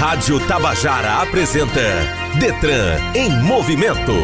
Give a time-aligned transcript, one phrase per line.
[0.00, 1.78] Rádio Tabajara apresenta
[2.38, 4.14] Detran em movimento.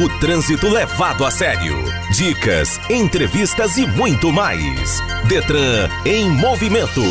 [0.00, 1.74] O trânsito levado a sério.
[2.12, 5.02] Dicas, entrevistas e muito mais.
[5.26, 7.02] Detran em movimento.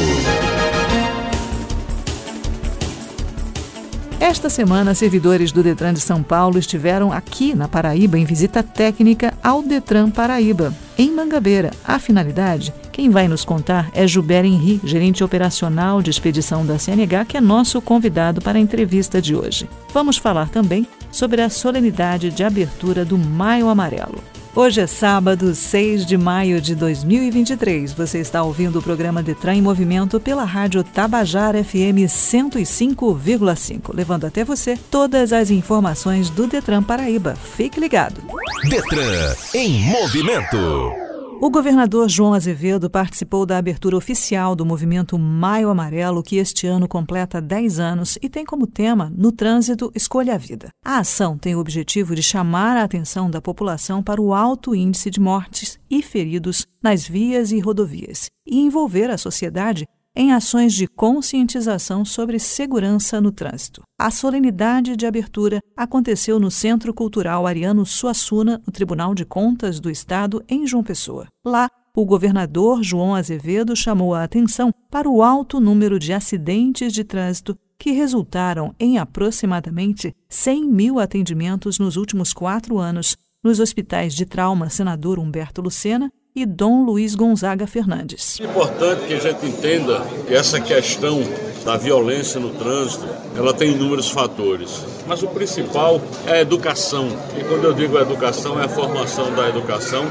[4.23, 9.33] Esta semana, servidores do Detran de São Paulo estiveram aqui na Paraíba em visita técnica
[9.43, 11.71] ao Detran Paraíba, em Mangabeira.
[11.83, 12.73] A finalidade?
[12.89, 17.41] Quem vai nos contar é Gilber Henri, gerente operacional de expedição da CNH, que é
[17.41, 19.69] nosso convidado para a entrevista de hoje.
[19.93, 24.23] Vamos falar também sobre a solenidade de abertura do Maio Amarelo.
[24.55, 27.91] Hoje é sábado, 6 de maio de 2023.
[27.93, 34.43] Você está ouvindo o programa Detran em Movimento pela rádio Tabajara FM 105,5, levando até
[34.43, 37.33] você todas as informações do Detran Paraíba.
[37.33, 38.21] Fique ligado.
[38.69, 41.02] Detran em Movimento.
[41.41, 46.87] O governador João Azevedo participou da abertura oficial do movimento Maio Amarelo, que este ano
[46.87, 50.69] completa 10 anos e tem como tema No Trânsito, Escolha a Vida.
[50.85, 55.09] A ação tem o objetivo de chamar a atenção da população para o alto índice
[55.09, 60.87] de mortes e feridos nas vias e rodovias e envolver a sociedade em ações de
[60.87, 63.81] conscientização sobre segurança no trânsito.
[63.99, 69.89] A solenidade de abertura aconteceu no Centro Cultural Ariano Suassuna, no Tribunal de Contas do
[69.89, 71.27] Estado, em João Pessoa.
[71.43, 77.03] Lá, o governador João Azevedo chamou a atenção para o alto número de acidentes de
[77.03, 84.25] trânsito que resultaram em aproximadamente 100 mil atendimentos nos últimos quatro anos nos hospitais de
[84.25, 88.39] trauma Senador Humberto Lucena e Dom Luiz Gonzaga Fernandes.
[88.39, 91.21] É importante que a gente entenda que essa questão
[91.63, 94.83] da violência no trânsito, ela tem inúmeros fatores.
[95.07, 97.07] Mas o principal é a educação.
[97.37, 100.05] E quando eu digo educação, é a formação da educação,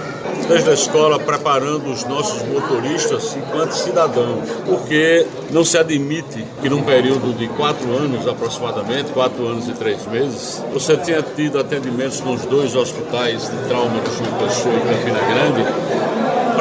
[0.48, 4.48] desde a escola preparando os nossos motoristas enquanto cidadãos.
[4.64, 10.06] Porque não se admite que num período de quatro anos aproximadamente, quatro anos e três
[10.06, 15.20] meses, você tenha tido atendimentos nos dois hospitais de trauma de João Pessoa e Campina
[15.20, 16.11] Grande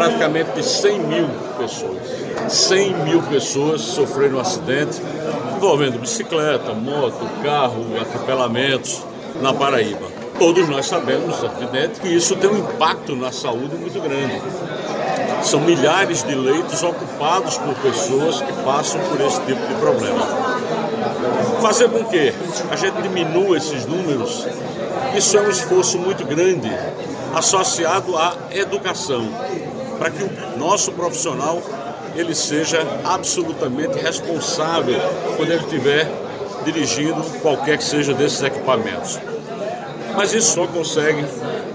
[0.02, 1.30] praticamente de 100 mil
[1.60, 2.00] pessoas.
[2.50, 5.00] 100 mil pessoas sofreram um acidente
[5.56, 9.04] envolvendo bicicleta, moto, carro, atropelamentos
[9.40, 10.08] na Paraíba.
[10.40, 14.42] Todos nós sabemos, evidente, que isso tem um impacto na saúde muito grande.
[15.44, 20.26] São milhares de leitos ocupados por pessoas que passam por esse tipo de problema.
[21.62, 22.34] Fazer com que
[22.72, 24.48] a gente diminua esses números,
[25.16, 26.72] isso é um esforço muito grande
[27.36, 29.30] associado à educação
[30.02, 31.62] para que o nosso profissional
[32.16, 35.00] ele seja absolutamente responsável
[35.38, 36.12] quando ele estiver
[36.66, 39.20] dirigindo qualquer que seja desses equipamentos.
[40.16, 41.24] Mas isso só consegue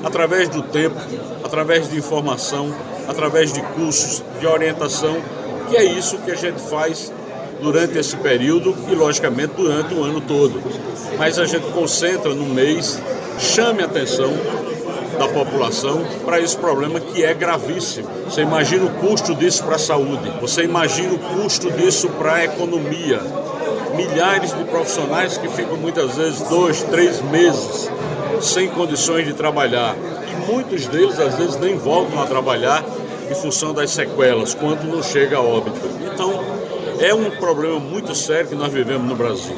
[0.03, 0.97] através do tempo,
[1.45, 2.75] através de informação,
[3.07, 5.17] através de cursos, de orientação,
[5.71, 7.13] que é isso que a gente faz
[7.63, 10.61] durante esse período e, logicamente, durante o ano todo.
[11.17, 13.01] Mas a gente concentra no mês,
[13.39, 14.33] chame atenção
[15.19, 18.09] da população para esse problema que é gravíssimo.
[18.25, 22.45] Você imagina o custo disso para a saúde, você imagina o custo disso para a
[22.45, 23.21] economia.
[23.95, 27.91] Milhares de profissionais que ficam muitas vezes dois, três meses
[28.41, 29.97] sem condições de trabalhar.
[30.31, 32.85] E muitos deles às vezes nem voltam a trabalhar
[33.31, 35.81] em função das sequelas, quando não chega a óbito.
[36.13, 36.45] Então,
[37.01, 39.57] é um problema muito sério que nós vivemos no Brasil.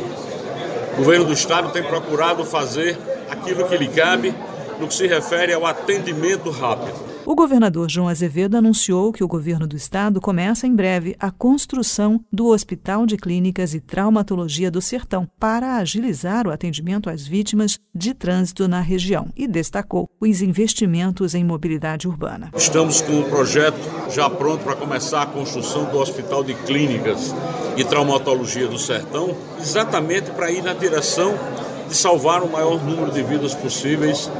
[0.94, 2.98] O governo do Estado tem procurado fazer
[3.30, 4.34] aquilo que lhe cabe
[4.80, 7.18] no que se refere ao atendimento rápido.
[7.28, 12.24] O governador João Azevedo anunciou que o governo do estado começa em breve a construção
[12.32, 18.14] do Hospital de Clínicas e Traumatologia do Sertão para agilizar o atendimento às vítimas de
[18.14, 22.50] trânsito na região e destacou os investimentos em mobilidade urbana.
[22.56, 23.76] Estamos com um projeto
[24.10, 27.34] já pronto para começar a construção do Hospital de Clínicas
[27.76, 31.34] e Traumatologia do Sertão, exatamente para ir na direção
[31.88, 34.30] de salvar o maior número de vidas possíveis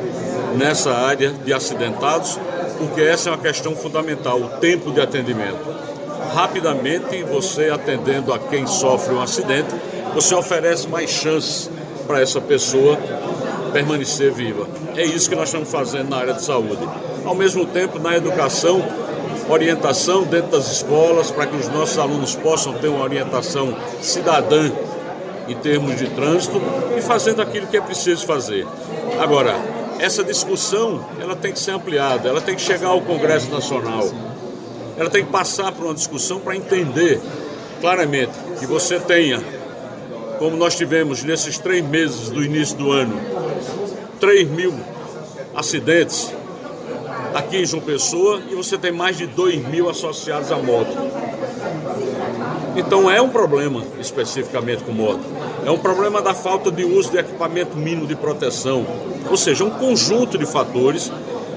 [0.57, 2.39] nessa área de acidentados,
[2.79, 5.59] porque essa é uma questão fundamental, o tempo de atendimento.
[6.35, 9.75] Rapidamente, você atendendo a quem sofre um acidente,
[10.15, 11.71] você oferece mais chances
[12.07, 12.99] para essa pessoa
[13.73, 14.67] permanecer viva.
[14.97, 16.87] É isso que nós estamos fazendo na área de saúde.
[17.25, 18.83] Ao mesmo tempo, na educação,
[19.49, 24.71] orientação dentro das escolas para que os nossos alunos possam ter uma orientação cidadã
[25.49, 26.61] em termos de trânsito
[26.97, 28.67] e fazendo aquilo que é preciso fazer.
[29.19, 29.55] Agora,
[29.99, 34.09] essa discussão ela tem que ser ampliada, ela tem que chegar ao Congresso Nacional,
[34.97, 37.21] ela tem que passar por uma discussão para entender
[37.81, 39.43] claramente que você tenha,
[40.39, 43.19] como nós tivemos nesses três meses do início do ano,
[44.21, 44.75] 3 mil
[45.55, 46.33] acidentes
[47.35, 50.91] aqui em João Pessoa e você tem mais de 2 mil associados à moto.
[52.79, 55.25] Então é um problema especificamente com moto.
[55.67, 58.87] É um problema da falta de uso de equipamento mínimo de proteção.
[59.29, 61.11] Ou seja, um conjunto de fatores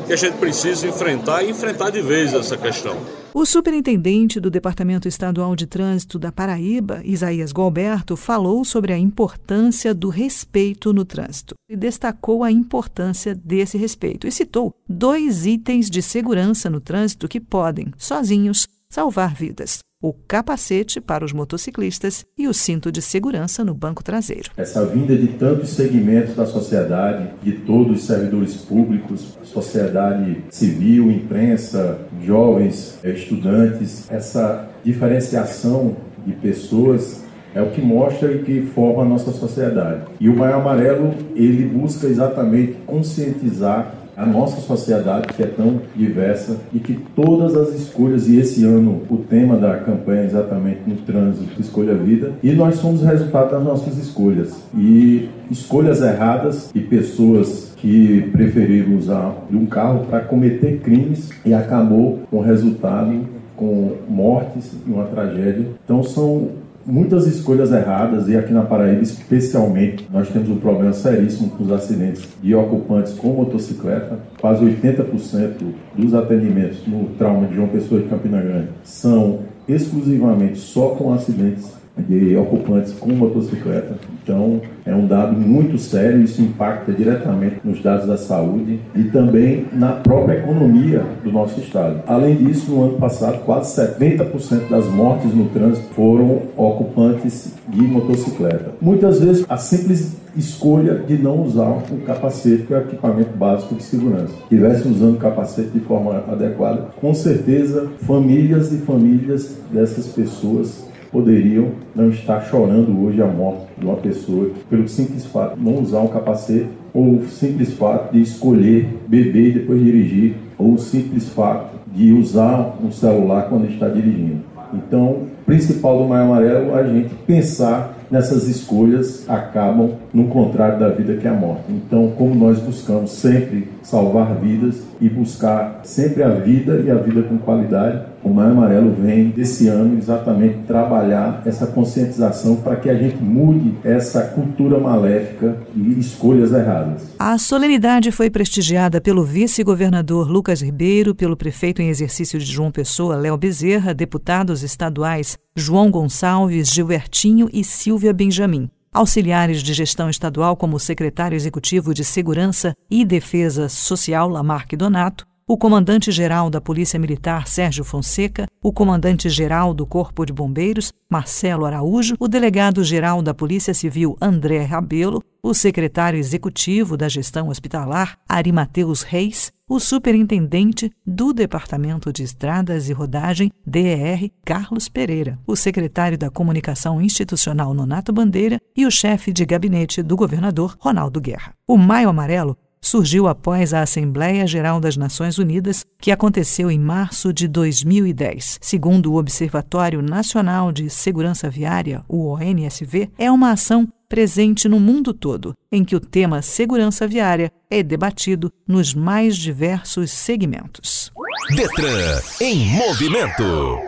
[0.08, 2.98] que a gente precisa enfrentar e enfrentar de vez essa questão.
[3.36, 9.94] O superintendente do Departamento Estadual de Trânsito da Paraíba, Isaías Gualberto, falou sobre a importância
[9.94, 16.02] do respeito no trânsito e destacou a importância desse respeito e citou dois itens de
[16.02, 22.54] segurança no trânsito que podem, sozinhos, salvar vidas o capacete para os motociclistas e o
[22.54, 24.50] cinto de segurança no banco traseiro.
[24.58, 32.00] Essa vinda de tantos segmentos da sociedade, de todos os servidores públicos, sociedade civil, imprensa,
[32.24, 35.96] jovens, estudantes, essa diferenciação
[36.26, 37.22] de pessoas
[37.54, 40.04] é o que mostra e que forma a nossa sociedade.
[40.20, 46.58] E o Maio Amarelo, ele busca exatamente conscientizar a nossa sociedade que é tão diversa
[46.72, 50.96] e que todas as escolhas, e esse ano o tema da campanha é exatamente no
[50.98, 54.62] trânsito, escolha a vida, e nós somos resultado das nossas escolhas.
[54.76, 62.20] E escolhas erradas e pessoas que preferiram usar um carro para cometer crimes e acabou
[62.30, 63.26] com resultado
[63.56, 65.68] com mortes e uma tragédia.
[65.84, 66.50] Então são
[66.86, 71.72] muitas escolhas erradas e aqui na Paraíba especialmente nós temos um problema seríssimo com os
[71.72, 74.20] acidentes de ocupantes com motocicleta.
[74.40, 80.90] Quase 80% dos atendimentos no trauma de João Pessoa de Campina Grande são exclusivamente só
[80.90, 83.96] com acidentes de ocupantes com motocicleta.
[84.24, 89.66] Então, é um dado muito sério, isso impacta diretamente nos dados da saúde e também
[89.74, 92.02] na própria economia do nosso estado.
[92.08, 98.72] Além disso, no ano passado, quase 70% das mortes no trânsito foram ocupantes de motocicleta.
[98.82, 103.76] Muitas vezes, a simples escolha de não usar o capacete, que é o equipamento básico
[103.76, 104.34] de segurança.
[104.48, 111.70] Tivesse usando o capacete de forma adequada, com certeza, famílias e famílias dessas pessoas poderiam
[111.96, 116.00] não estar chorando hoje a morte de uma pessoa pelo simples fato de não usar
[116.00, 121.30] um capacete ou o simples fato de escolher beber e depois dirigir ou o simples
[121.30, 124.52] fato de usar um celular quando está dirigindo.
[124.74, 131.16] Então, principal do Maio Amarelo a gente pensar nessas escolhas acabam no contrário da vida
[131.16, 131.64] que é a morte.
[131.70, 137.24] Então, como nós buscamos sempre salvar vidas e buscar sempre a vida e a vida
[137.24, 142.96] com qualidade, o Maio Amarelo vem desse ano exatamente trabalhar essa conscientização para que a
[142.96, 147.14] gente mude essa cultura maléfica e escolhas erradas.
[147.18, 153.16] A solenidade foi prestigiada pelo vice-governador Lucas Ribeiro, pelo prefeito em exercício de João Pessoa,
[153.16, 158.70] Léo Bezerra, deputados estaduais João Gonçalves, Gilbertinho e Silvia Benjamin.
[158.94, 165.26] Auxiliares de gestão estadual, como o secretário executivo de Segurança e Defesa Social, Lamarck Donato,
[165.52, 172.16] o comandante-geral da Polícia Militar, Sérgio Fonseca, o comandante-geral do Corpo de Bombeiros, Marcelo Araújo,
[172.18, 179.02] o delegado-geral da Polícia Civil, André Rabelo, o secretário executivo da Gestão Hospitalar, Ari Mateus
[179.02, 186.30] Reis, o superintendente do Departamento de Estradas e Rodagem, DER, Carlos Pereira, o secretário da
[186.30, 191.54] Comunicação Institucional, Nonato Bandeira, e o chefe de gabinete do governador, Ronaldo Guerra.
[191.68, 197.32] O Maio Amarelo surgiu após a Assembleia Geral das Nações Unidas, que aconteceu em março
[197.32, 198.58] de 2010.
[198.60, 205.14] Segundo o Observatório Nacional de Segurança Viária, o ONSV, é uma ação presente no mundo
[205.14, 211.12] todo, em que o tema segurança viária é debatido nos mais diversos segmentos.
[211.56, 213.80] Detran em movimento.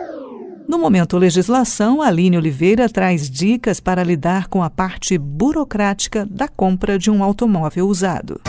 [0.66, 6.98] No momento legislação, Aline Oliveira traz dicas para lidar com a parte burocrática da compra
[6.98, 8.40] de um automóvel usado.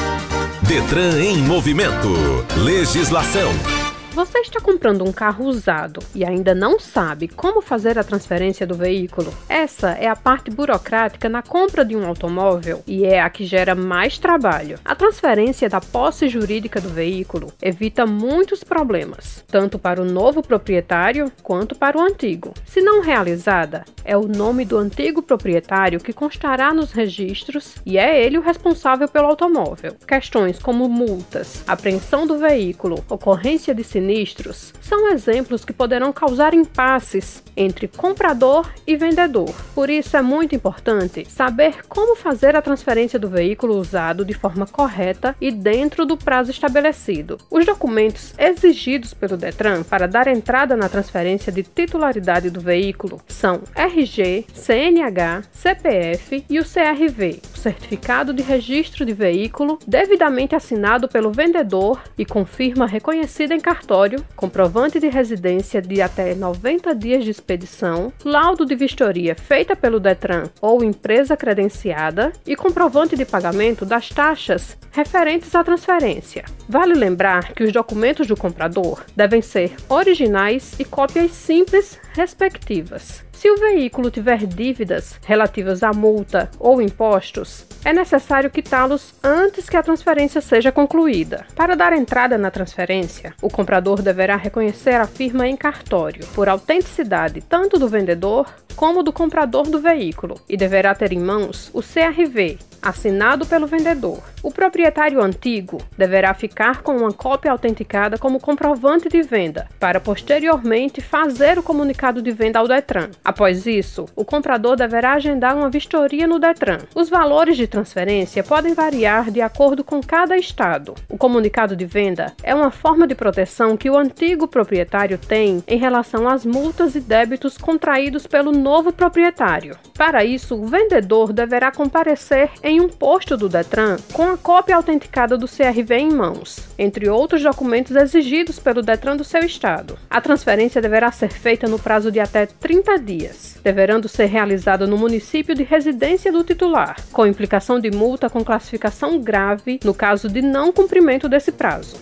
[0.68, 2.10] Detran em movimento.
[2.58, 3.75] Legislação.
[4.16, 8.74] Você está comprando um carro usado e ainda não sabe como fazer a transferência do
[8.74, 9.34] veículo?
[9.50, 13.76] Essa é a parte burocrática na compra de um automóvel e é a que gera
[13.76, 14.80] mais trabalho.
[14.86, 21.30] A transferência da posse jurídica do veículo evita muitos problemas, tanto para o novo proprietário
[21.44, 22.54] quanto para o antigo.
[22.66, 28.24] Se não realizada, é o nome do antigo proprietário que constará nos registros e é
[28.24, 29.94] ele o responsável pelo automóvel.
[30.08, 36.54] Questões como multas, apreensão do veículo, ocorrência de sinistro sinistros são exemplos que poderão causar
[36.54, 39.54] impasses entre comprador e vendedor.
[39.74, 44.68] Por isso é muito importante saber como fazer a transferência do veículo usado de forma
[44.68, 47.38] correta e dentro do prazo estabelecido.
[47.50, 53.62] Os documentos exigidos pelo Detran para dar entrada na transferência de titularidade do veículo são
[53.76, 57.42] RG, CNH, CPF e o CRV.
[57.56, 63.95] certificado de registro de veículo devidamente assinado pelo vendedor e com firma reconhecida em cartório,
[64.36, 70.50] comprovante de residência de até 90 dias de expedição, laudo de vistoria feita pelo Detran
[70.62, 76.44] ou empresa credenciada e comprovante de pagamento das taxas referentes à transferência.
[76.68, 83.24] Vale lembrar que os documentos do comprador devem ser originais e cópias simples respectivas.
[83.46, 89.78] Se o veículo tiver dívidas relativas à multa ou impostos, é necessário quitá-los antes que
[89.78, 91.46] a transferência seja concluída.
[91.56, 97.40] Para dar entrada na transferência, o comprador deverá reconhecer a firma em cartório, por autenticidade
[97.40, 102.58] tanto do vendedor como do comprador do veículo, e deverá ter em mãos o CRV,
[102.82, 104.22] assinado pelo vendedor.
[104.44, 111.02] O proprietário antigo deverá ficar com uma cópia autenticada como comprovante de venda, para posteriormente
[111.02, 113.10] fazer o comunicado de venda ao Detran.
[113.24, 116.80] Após isso, o comprador deverá agendar uma vistoria no Detran.
[116.94, 120.94] Os valores de transferência podem variar de acordo com cada estado.
[121.10, 125.78] O comunicado de venda é uma forma de proteção que o antigo proprietário tem em
[125.78, 129.76] relação às multas e débitos contraídos pelo novo proprietário.
[129.98, 135.38] Para isso, o vendedor deverá comparecer em um posto do Detran com a cópia autenticada
[135.38, 140.00] do CRV em mãos, entre outros documentos exigidos pelo Detran do seu estado.
[140.10, 144.98] A transferência deverá ser feita no prazo de até 30 dias, deverando ser realizada no
[144.98, 150.42] município de residência do titular, com implicação de multa com classificação grave no caso de
[150.42, 151.98] não cumprimento desse prazo.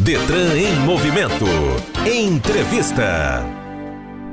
[0.00, 1.44] Detran em movimento.
[2.06, 3.57] Entrevista.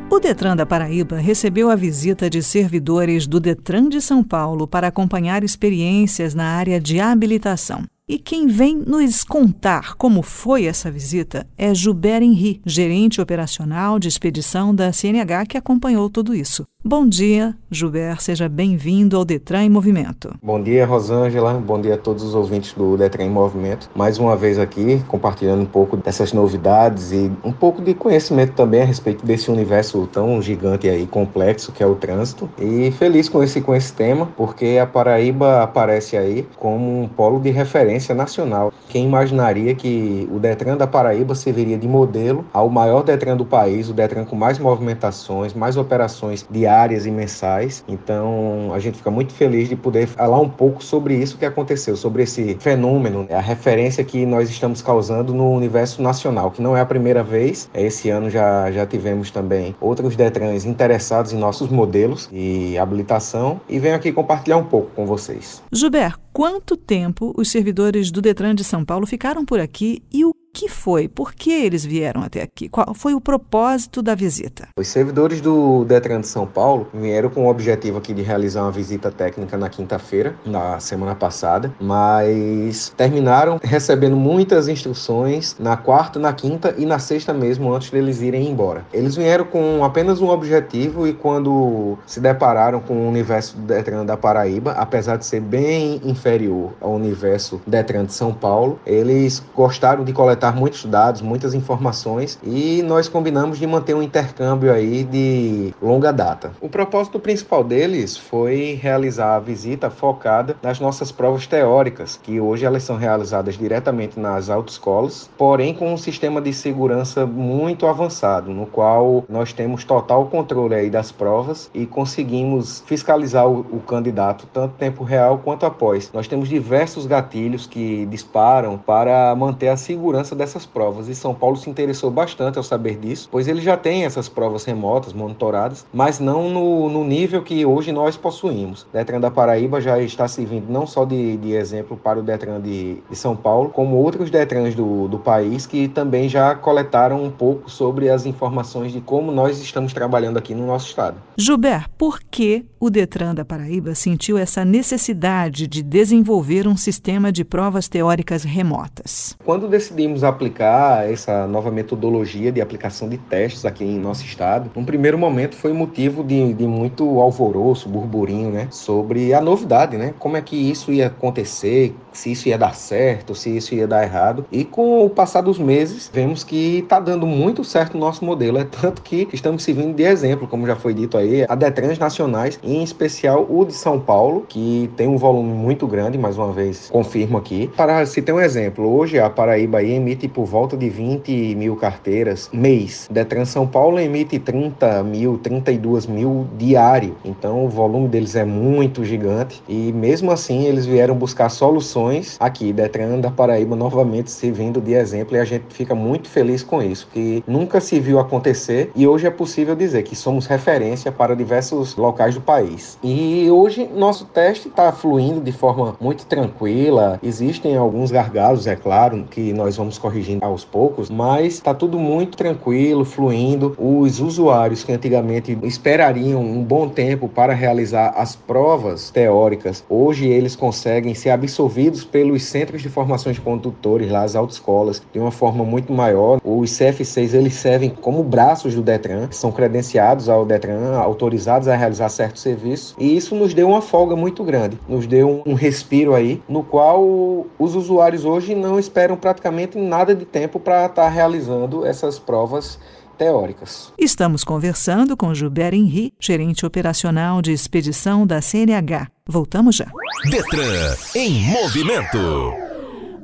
[0.10, 4.88] O Detran da Paraíba recebeu a visita de servidores do Detran de São Paulo para
[4.88, 7.84] acompanhar experiências na área de habilitação.
[8.08, 14.08] E quem vem nos contar como foi essa visita é Juber Henri, gerente operacional de
[14.08, 16.68] expedição da CNH, que acompanhou tudo isso.
[16.88, 20.36] Bom dia, Gilber, seja bem-vindo ao Detran em Movimento.
[20.40, 23.90] Bom dia, Rosângela, bom dia a todos os ouvintes do Detran em Movimento.
[23.96, 28.84] Mais uma vez aqui, compartilhando um pouco dessas novidades e um pouco de conhecimento também
[28.84, 32.48] a respeito desse universo tão gigante aí, complexo que é o trânsito.
[32.60, 37.40] E feliz com esse, com esse tema, porque a Paraíba aparece aí como um polo
[37.40, 38.74] de referência nacional.
[38.90, 43.90] Quem imaginaria que o Detran da Paraíba serviria de modelo ao maior Detran do país,
[43.90, 47.84] o Detran com mais movimentações, mais operações diárias e mensais.
[47.88, 51.96] Então a gente fica muito feliz de poder falar um pouco sobre isso que aconteceu,
[51.96, 56.82] sobre esse fenômeno, a referência que nós estamos causando no universo nacional, que não é
[56.82, 57.70] a primeira vez.
[57.74, 63.80] Esse ano já, já tivemos também outros Detrans interessados em nossos modelos de habilitação e
[63.80, 65.62] venho aqui compartilhar um pouco com vocês.
[65.72, 70.34] Gilberto, quanto tempo os servidores do Detran de São Paulo ficaram por aqui e o
[70.56, 71.10] que foi?
[71.10, 72.70] Por que eles vieram até aqui?
[72.70, 74.70] Qual foi o propósito da visita?
[74.80, 78.72] Os servidores do Detran de São Paulo vieram com o objetivo aqui de realizar uma
[78.72, 86.32] visita técnica na quinta-feira, na semana passada, mas terminaram recebendo muitas instruções na quarta, na
[86.32, 88.86] quinta e na sexta mesmo, antes deles irem embora.
[88.94, 94.06] Eles vieram com apenas um objetivo e quando se depararam com o universo do Detran
[94.06, 100.06] da Paraíba, apesar de ser bem inferior ao universo Detran de São Paulo, eles gostaram
[100.06, 105.04] de coletar coletar muitos dados, muitas informações e nós combinamos de manter um intercâmbio aí
[105.04, 106.52] de longa data.
[106.62, 112.66] O propósito principal deles foi realizar a visita focada nas nossas provas teóricas, que hoje
[112.66, 118.66] elas são realizadas diretamente nas autoescolas, porém com um sistema de segurança muito avançado, no
[118.66, 124.76] qual nós temos total controle aí das provas e conseguimos fiscalizar o, o candidato tanto
[124.76, 126.12] tempo real quanto após.
[126.14, 131.56] Nós temos diversos gatilhos que disparam para manter a segurança dessas provas e São Paulo
[131.56, 136.20] se interessou bastante ao saber disso, pois ele já tem essas provas remotas, monitoradas, mas
[136.20, 138.86] não no, no nível que hoje nós possuímos.
[138.94, 143.02] Detran da Paraíba já está servindo não só de, de exemplo para o Detran de,
[143.10, 147.70] de São Paulo, como outros Detrans do, do país que também já coletaram um pouco
[147.70, 151.18] sobre as informações de como nós estamos trabalhando aqui no nosso estado.
[151.38, 157.44] Gilbert, por que o Detran da Paraíba sentiu essa necessidade de desenvolver um sistema de
[157.44, 159.38] provas teóricas remotas?
[159.44, 164.86] Quando decidimos aplicar essa nova metodologia de aplicação de testes aqui em nosso estado, num
[164.86, 170.38] primeiro momento foi motivo de, de muito alvoroço, burburinho, né, sobre a novidade, né, como
[170.38, 174.46] é que isso ia acontecer, se isso ia dar certo, se isso ia dar errado.
[174.52, 178.58] E com o passar dos meses, vemos que está dando muito certo o nosso modelo,
[178.58, 182.60] é tanto que estamos servindo de exemplo, como já foi dito aí, a Detrans nacionais,
[182.64, 186.90] em especial o de São Paulo, que tem um volume muito grande, mais uma vez
[186.90, 187.70] confirmo aqui.
[187.76, 191.76] Para se ter um exemplo, hoje a Paraíba aí emite por volta de 20 mil
[191.76, 193.08] carteiras mês.
[193.10, 197.16] Detran São Paulo emite 30 mil, 32 mil diário.
[197.26, 202.72] Então o volume deles é muito gigante e mesmo assim eles vieram buscar soluções aqui.
[202.72, 207.08] Detran da Paraíba novamente servindo de exemplo e a gente fica muito feliz com isso,
[207.12, 211.96] que nunca se viu acontecer e hoje é possível dizer que somos referência para diversos
[211.96, 213.00] locais do país.
[213.04, 217.20] E hoje nosso teste está fluindo de forma muito tranquila.
[217.24, 222.38] Existem alguns gargalos, é claro, que nós vamos corrigindo aos poucos, mas está tudo muito
[222.38, 223.76] tranquilo, fluindo.
[223.78, 230.56] Os usuários que antigamente esperariam um bom tempo para realizar as provas teóricas, hoje eles
[230.56, 235.64] conseguem ser absorvidos pelos centros de formação de condutores, lá as autoescolas, de uma forma
[235.64, 236.40] muito maior.
[236.44, 242.10] Os CF6 eles servem como braços do Detran, são credenciados ao Detran, autorizados a realizar
[242.10, 246.42] certos serviços, e isso nos deu uma folga muito grande, nos deu um respiro aí,
[246.48, 251.86] no qual os usuários hoje não esperam praticamente nada de tempo para estar tá realizando
[251.86, 252.80] essas provas
[253.18, 253.94] teóricas.
[253.98, 259.08] Estamos conversando com Gilberto Henri, gerente operacional de expedição da CNH.
[259.28, 259.88] Voltamos já.
[260.30, 262.18] Detran em movimento.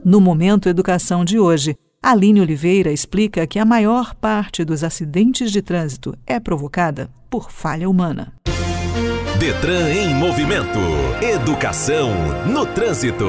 [0.04, 5.62] No Momento Educação de hoje, Aline Oliveira explica que a maior parte dos acidentes de
[5.62, 8.34] trânsito é provocada por falha humana.
[9.40, 10.80] Detran em movimento.
[11.22, 12.12] Educação
[12.48, 13.26] no trânsito.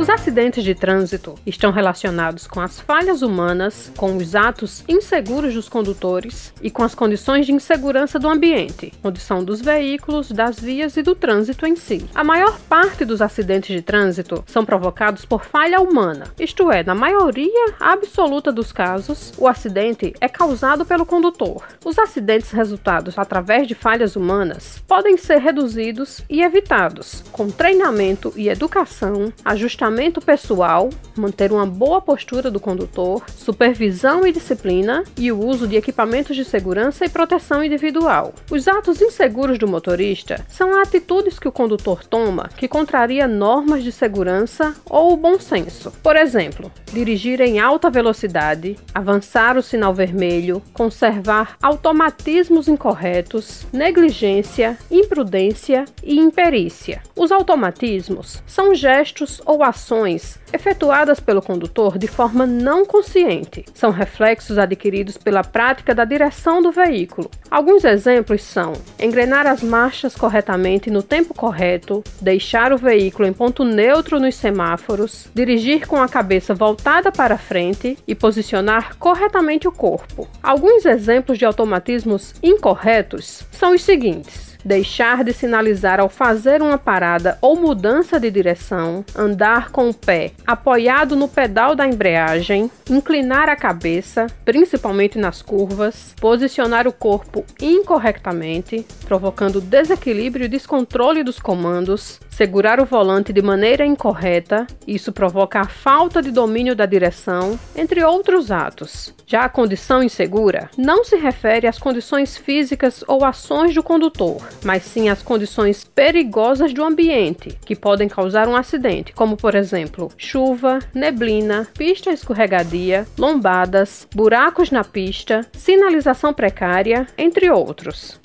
[0.00, 5.68] Os acidentes de trânsito estão relacionados com as falhas humanas, com os atos inseguros dos
[5.68, 11.02] condutores e com as condições de insegurança do ambiente, condição dos veículos, das vias e
[11.02, 12.08] do trânsito em si.
[12.14, 16.94] A maior parte dos acidentes de trânsito são provocados por falha humana, isto é, na
[16.94, 21.62] maioria absoluta dos casos, o acidente é causado pelo condutor.
[21.84, 28.48] Os acidentes resultados através de falhas humanas podem ser reduzidos e evitados com treinamento e
[28.48, 35.44] educação, ajustamento Treinamento pessoal, manter uma boa postura do condutor, supervisão e disciplina e o
[35.44, 38.32] uso de equipamentos de segurança e proteção individual.
[38.48, 43.90] Os atos inseguros do motorista são atitudes que o condutor toma que contraria normas de
[43.90, 45.90] segurança ou o bom senso.
[46.04, 55.84] Por exemplo, dirigir em alta velocidade, avançar o sinal vermelho, conservar automatismos incorretos, negligência, imprudência
[56.00, 57.02] e imperícia.
[57.16, 63.64] Os automatismos são gestos ou ações ações efetuadas pelo condutor de forma não consciente.
[63.72, 67.30] São reflexos adquiridos pela prática da direção do veículo.
[67.50, 73.64] Alguns exemplos são engrenar as marchas corretamente no tempo correto, deixar o veículo em ponto
[73.64, 80.28] neutro nos semáforos, dirigir com a cabeça voltada para frente e posicionar corretamente o corpo.
[80.42, 87.38] Alguns exemplos de automatismos incorretos são os seguintes deixar de sinalizar ao fazer uma parada
[87.40, 93.56] ou mudança de direção, andar com o pé apoiado no pedal da embreagem, inclinar a
[93.56, 102.80] cabeça, principalmente nas curvas, posicionar o corpo incorretamente, provocando desequilíbrio e descontrole dos comandos, segurar
[102.80, 108.50] o volante de maneira incorreta, isso provoca a falta de domínio da direção, entre outros
[108.50, 109.14] atos.
[109.26, 114.82] Já a condição insegura não se refere às condições físicas ou ações do condutor, mas
[114.82, 120.78] sim às condições perigosas do ambiente, que podem causar um acidente, como por exemplo, chuva,
[120.94, 128.18] neblina, pista escorregadia, lombadas, buracos na pista, sinalização precária, entre outros.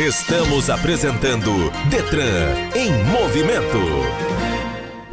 [0.00, 4.33] Estamos apresentando Detran em movimento.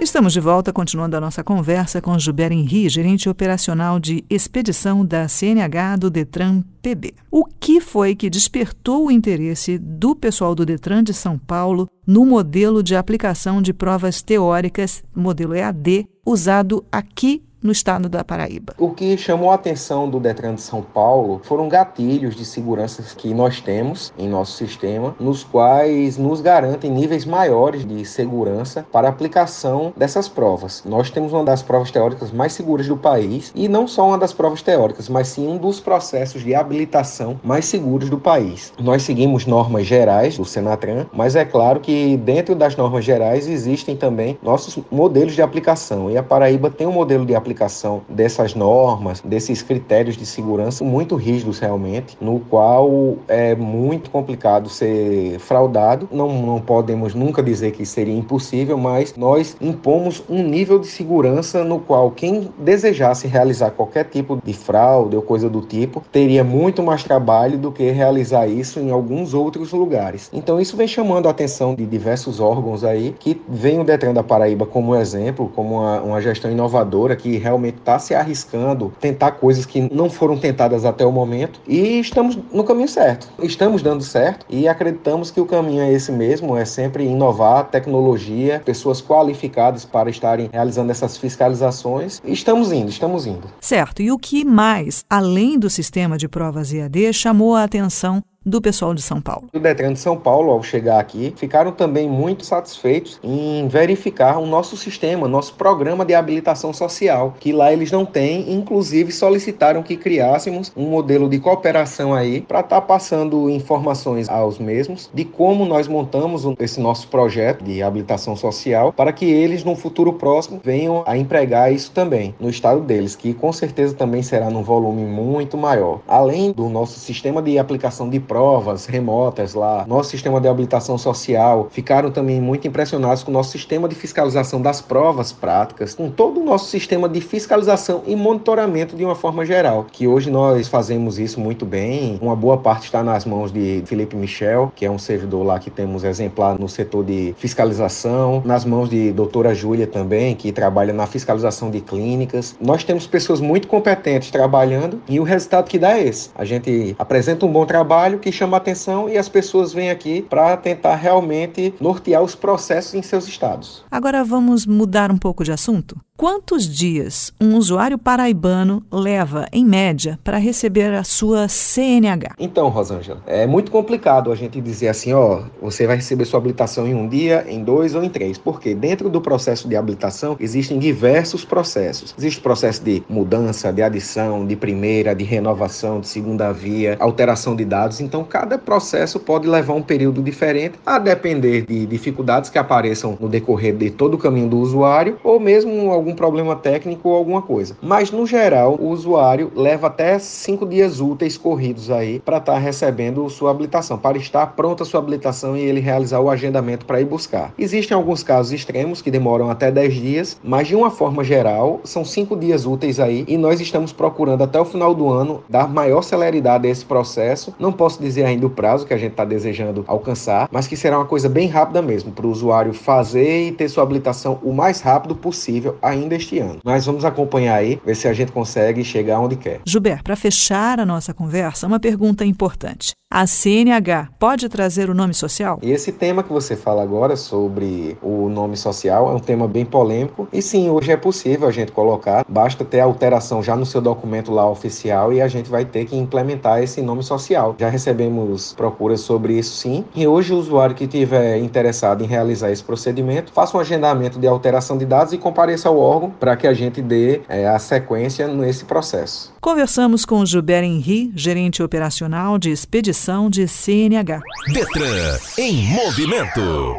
[0.02, 5.28] Estamos de volta, continuando a nossa conversa com Gilberto Henri, gerente operacional de expedição da
[5.28, 7.14] CNH do Detran PB.
[7.30, 12.26] O que foi que despertou o interesse do pessoal do Detran de São Paulo no
[12.26, 18.74] modelo de aplicação de provas teóricas, modelo EAD, usado aqui no estado da Paraíba.
[18.78, 23.34] O que chamou a atenção do Detran de São Paulo foram gatilhos de segurança que
[23.34, 29.94] nós temos em nosso sistema, nos quais nos garantem níveis maiores de segurança para aplicação
[29.96, 30.84] dessas provas.
[30.86, 34.34] Nós temos uma das provas teóricas mais seguras do país e não só uma das
[34.34, 38.74] provas teóricas, mas sim um dos processos de habilitação mais seguros do país.
[38.80, 43.96] Nós seguimos normas gerais do Senatran, mas é claro que dentro das normas gerais existem
[43.96, 48.56] também nossos modelos de aplicação e a Paraíba tem um modelo de aplicação aplicação dessas
[48.56, 56.08] normas, desses critérios de segurança muito rígidos realmente, no qual é muito complicado ser fraudado.
[56.12, 61.64] Não, não podemos nunca dizer que seria impossível, mas nós impomos um nível de segurança
[61.64, 66.82] no qual quem desejasse realizar qualquer tipo de fraude ou coisa do tipo teria muito
[66.82, 70.30] mais trabalho do que realizar isso em alguns outros lugares.
[70.34, 74.24] Então isso vem chamando a atenção de diversos órgãos aí que veem o Detran da
[74.24, 79.66] Paraíba como exemplo, como uma, uma gestão inovadora que realmente está se arriscando, tentar coisas
[79.66, 83.28] que não foram tentadas até o momento e estamos no caminho certo.
[83.42, 88.62] Estamos dando certo e acreditamos que o caminho é esse mesmo, é sempre inovar tecnologia,
[88.64, 92.22] pessoas qualificadas para estarem realizando essas fiscalizações.
[92.24, 93.48] Estamos indo, estamos indo.
[93.60, 94.02] Certo.
[94.02, 98.96] E o que mais, além do sistema de provas EAD, chamou a atenção do pessoal
[98.96, 99.48] de São Paulo.
[99.54, 104.48] O Detran de São Paulo, ao chegar aqui, ficaram também muito satisfeitos em verificar o
[104.48, 109.96] nosso sistema, nosso programa de habilitação social, que lá eles não têm, inclusive solicitaram que
[109.96, 115.64] criássemos um modelo de cooperação aí para estar tá passando informações aos mesmos de como
[115.64, 121.04] nós montamos esse nosso projeto de habilitação social para que eles no futuro próximo venham
[121.06, 125.56] a empregar isso também no estado deles, que com certeza também será num volume muito
[125.58, 126.00] maior.
[126.08, 131.68] Além do nosso sistema de aplicação de provas remotas lá, nosso sistema de habilitação social,
[131.70, 136.40] ficaram também muito impressionados com o nosso sistema de fiscalização das provas práticas, com todo
[136.40, 141.20] o nosso sistema de fiscalização e monitoramento de uma forma geral, que hoje nós fazemos
[141.20, 142.18] isso muito bem.
[142.22, 145.70] Uma boa parte está nas mãos de Felipe Michel, que é um servidor lá que
[145.70, 151.06] temos exemplar no setor de fiscalização, nas mãos de doutora Júlia também, que trabalha na
[151.06, 152.56] fiscalização de clínicas.
[152.62, 156.30] Nós temos pessoas muito competentes trabalhando e o resultado que dá é esse.
[156.34, 160.56] A gente apresenta um bom trabalho, que chama atenção e as pessoas vêm aqui para
[160.56, 163.84] tentar realmente nortear os processos em seus estados.
[163.92, 165.98] Agora vamos mudar um pouco de assunto?
[166.22, 172.36] Quantos dias um usuário paraibano leva, em média, para receber a sua CNH?
[172.38, 176.88] Então, Rosângela, é muito complicado a gente dizer assim, ó, você vai receber sua habilitação
[176.88, 180.78] em um dia, em dois ou em três, porque dentro do processo de habilitação existem
[180.78, 182.14] diversos processos.
[182.16, 187.56] Existe o processo de mudança, de adição, de primeira, de renovação, de segunda via, alteração
[187.56, 188.00] de dados.
[188.12, 193.30] Então, cada processo pode levar um período diferente, a depender de dificuldades que apareçam no
[193.30, 197.78] decorrer de todo o caminho do usuário, ou mesmo algum problema técnico ou alguma coisa.
[197.82, 202.60] Mas no geral, o usuário leva até cinco dias úteis corridos aí para estar tá
[202.60, 207.00] recebendo sua habilitação, para estar pronta a sua habilitação e ele realizar o agendamento para
[207.00, 207.54] ir buscar.
[207.58, 212.04] Existem alguns casos extremos que demoram até 10 dias, mas de uma forma geral, são
[212.04, 216.02] cinco dias úteis aí e nós estamos procurando até o final do ano dar maior
[216.02, 217.56] celeridade a esse processo.
[217.58, 220.98] Não posso dizer ainda o prazo que a gente está desejando alcançar, mas que será
[220.98, 224.82] uma coisa bem rápida mesmo para o usuário fazer e ter sua habilitação o mais
[224.82, 226.60] rápido possível ainda este ano.
[226.64, 229.62] Mas vamos acompanhar aí, ver se a gente consegue chegar onde quer.
[229.66, 232.94] Gilberto, para fechar a nossa conversa, uma pergunta importante.
[233.14, 235.60] A CNH pode trazer o nome social?
[235.62, 239.66] E esse tema que você fala agora sobre o nome social é um tema bem
[239.66, 240.30] polêmico.
[240.32, 244.32] E sim, hoje é possível a gente colocar, basta ter alteração já no seu documento
[244.32, 247.54] lá oficial e a gente vai ter que implementar esse nome social.
[247.60, 249.84] Já recebemos procuras sobre isso sim.
[249.94, 254.26] E hoje o usuário que tiver interessado em realizar esse procedimento, faça um agendamento de
[254.26, 258.26] alteração de dados e compareça ao órgão para que a gente dê é, a sequência
[258.30, 259.34] nesse processo.
[259.42, 264.22] Conversamos com Gilberto Henri, gerente operacional de expedição de CNH.
[264.54, 266.76] Detran em movimento.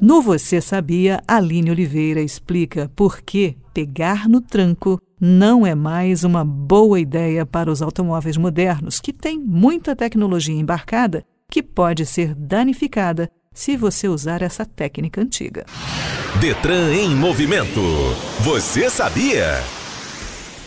[0.00, 6.44] No Você Sabia, Aline Oliveira explica por que pegar no tranco não é mais uma
[6.44, 13.28] boa ideia para os automóveis modernos, que têm muita tecnologia embarcada que pode ser danificada
[13.52, 15.66] se você usar essa técnica antiga.
[16.40, 17.80] Detran em movimento.
[18.42, 19.60] Você sabia?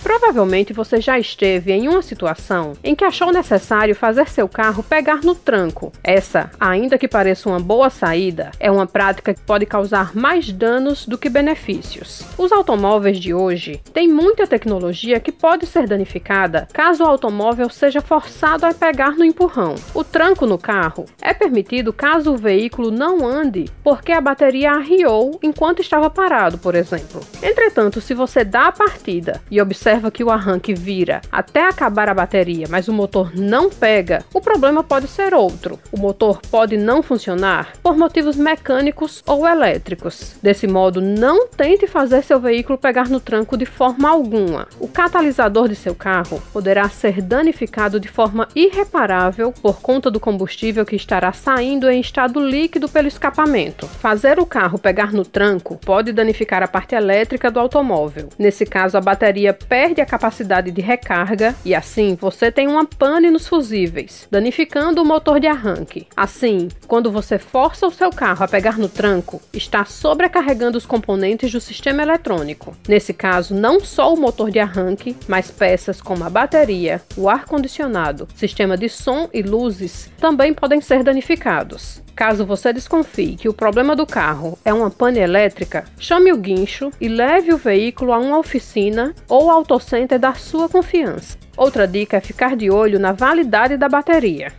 [0.04, 5.22] Provavelmente você já esteve em uma situação em que achou necessário fazer seu carro pegar
[5.24, 5.92] no tranco.
[6.04, 11.06] Essa, ainda que pareça uma boa saída, é uma prática que pode causar mais danos
[11.06, 12.24] do que benefícios.
[12.38, 18.02] Os automóveis de hoje têm muita tecnologia que pode ser danificada caso o automóvel seja
[18.02, 19.76] forçado a pegar no empurrão.
[19.94, 25.40] O tranco no carro é permitido caso o veículo não ande porque a bateria arriou
[25.44, 27.22] enquanto estava parado, por exemplo.
[27.42, 32.08] Entretanto, se você dá a partida e observa observa que o arranque vira até acabar
[32.08, 35.77] a bateria, mas o motor não pega, o problema pode ser outro.
[35.91, 40.38] O motor pode não funcionar por motivos mecânicos ou elétricos.
[40.41, 44.65] Desse modo, não tente fazer seu veículo pegar no tranco de forma alguma.
[44.80, 50.86] O catalisador de seu carro poderá ser danificado de forma irreparável por conta do combustível
[50.86, 53.88] que estará saindo em estado líquido pelo escapamento.
[53.88, 58.30] Fazer o carro pegar no tranco pode danificar a parte elétrica do automóvel.
[58.39, 62.86] Nesse caso, a bateria pega perde a capacidade de recarga e assim você tem uma
[62.86, 66.06] pane nos fusíveis, danificando o motor de arranque.
[66.15, 71.52] Assim, quando você força o seu carro a pegar no tranco, está sobrecarregando os componentes
[71.52, 72.78] do sistema eletrônico.
[72.88, 78.28] Nesse caso, não só o motor de arranque, mas peças como a bateria, o ar-condicionado,
[78.36, 82.04] sistema de som e luzes também podem ser danificados.
[82.15, 86.91] Caso você desconfie que o problema do carro é uma pane elétrica, chame o guincho
[87.00, 91.38] e leve o veículo a uma oficina ou autocenter da sua confiança.
[91.55, 94.51] Outra dica é ficar de olho na validade da bateria.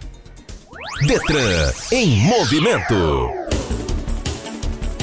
[1.07, 3.31] Detran em movimento.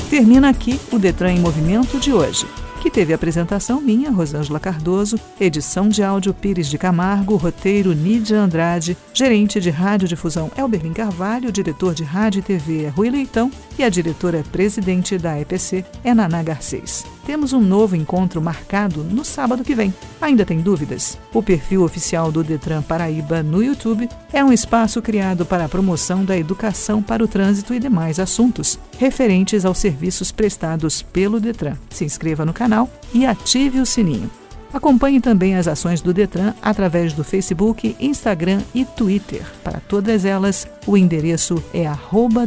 [0.09, 2.47] Termina aqui o Detran em movimento de hoje
[2.79, 8.97] que teve apresentação minha, Rosângela Cardoso, edição de áudio Pires de Camargo, roteiro Nídia Andrade,
[9.13, 13.89] gerente de radiodifusão Elberlin Carvalho, diretor de rádio e TV é Rui Leitão e a
[13.89, 17.05] diretora-presidente da EPC é Naná Garcês.
[17.25, 19.93] Temos um novo encontro marcado no sábado que vem.
[20.19, 21.17] Ainda tem dúvidas?
[21.33, 26.25] O perfil oficial do Detran Paraíba no YouTube é um espaço criado para a promoção
[26.25, 31.77] da educação para o trânsito e demais assuntos referentes aos serviços prestados pelo Detran.
[31.89, 34.29] Se inscreva no canal e ative o sininho.
[34.73, 39.43] Acompanhe também as ações do Detran através do Facebook, Instagram e Twitter.
[39.63, 41.86] Para todas elas, o endereço é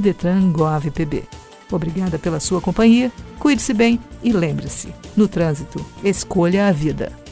[0.00, 1.24] @detrangovpb.
[1.70, 7.12] Obrigada pela sua companhia, cuide-se bem e lembre-se: no trânsito, escolha a vida.